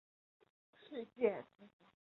[0.73, 1.89] 世界从何来？